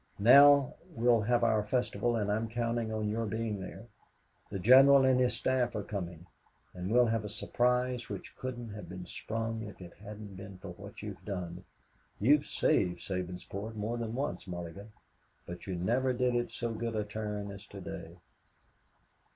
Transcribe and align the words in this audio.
"Now, 0.17 0.73
we'll 0.95 1.21
have 1.21 1.43
our 1.43 1.61
festival, 1.61 2.15
and 2.15 2.31
I'm 2.31 2.49
counting 2.49 2.91
on 2.91 3.07
your 3.07 3.27
being 3.27 3.59
there. 3.59 3.85
The 4.49 4.57
General 4.57 5.05
and 5.05 5.19
his 5.19 5.35
staff 5.35 5.75
are 5.75 5.83
coming, 5.83 6.25
and 6.73 6.91
we'll 6.91 7.05
have 7.05 7.23
a 7.23 7.29
surprise 7.29 8.09
which 8.09 8.35
couldn't 8.35 8.69
have 8.69 8.89
been 8.89 9.05
sprung 9.05 9.61
if 9.61 9.79
it 9.79 9.93
hadn't 10.03 10.35
been 10.37 10.57
for 10.57 10.69
what 10.69 11.03
you've 11.03 11.23
done. 11.23 11.65
You've 12.19 12.47
saved 12.47 13.01
Sabinsport 13.01 13.75
more 13.75 13.99
than 13.99 14.15
once, 14.15 14.47
Mulligan, 14.47 14.91
but 15.45 15.67
you 15.67 15.75
never 15.75 16.13
did 16.13 16.33
it 16.33 16.49
so 16.51 16.73
good 16.73 16.95
a 16.95 17.03
turn 17.03 17.51
as 17.51 17.67
to 17.67 17.79
day." 17.79 18.17